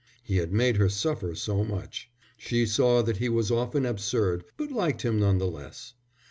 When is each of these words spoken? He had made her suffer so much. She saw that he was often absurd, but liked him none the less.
He 0.23 0.37
had 0.37 0.51
made 0.51 0.77
her 0.77 0.89
suffer 0.89 1.35
so 1.35 1.63
much. 1.63 2.09
She 2.35 2.65
saw 2.65 3.03
that 3.03 3.17
he 3.17 3.29
was 3.29 3.51
often 3.51 3.85
absurd, 3.85 4.45
but 4.57 4.71
liked 4.71 5.03
him 5.03 5.19
none 5.19 5.37
the 5.37 5.45
less. 5.45 5.93